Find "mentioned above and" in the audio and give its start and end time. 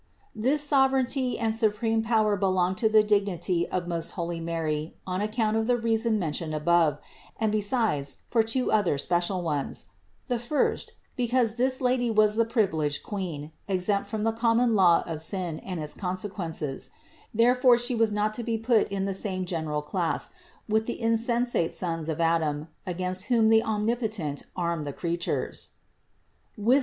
6.53-7.51